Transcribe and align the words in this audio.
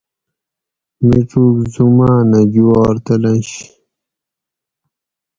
مِڄوگ 1.05 1.57
زُمانہ 1.73 2.41
جوار 2.53 2.95
تلنش 3.05 3.49